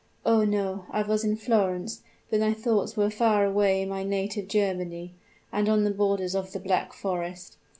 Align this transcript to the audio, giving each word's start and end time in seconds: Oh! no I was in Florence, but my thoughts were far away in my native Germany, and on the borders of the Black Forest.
Oh! 0.25 0.43
no 0.43 0.85
I 0.89 1.03
was 1.03 1.23
in 1.23 1.35
Florence, 1.35 2.01
but 2.31 2.39
my 2.39 2.55
thoughts 2.55 2.97
were 2.97 3.11
far 3.11 3.45
away 3.45 3.83
in 3.83 3.89
my 3.89 4.03
native 4.03 4.47
Germany, 4.47 5.13
and 5.51 5.69
on 5.69 5.83
the 5.83 5.91
borders 5.91 6.33
of 6.33 6.53
the 6.53 6.59
Black 6.59 6.91
Forest. 6.91 7.55